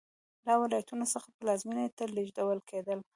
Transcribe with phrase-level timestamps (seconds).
[0.45, 2.99] له ولایتونو څخه پلازمېنې ته لېږدول کېدل.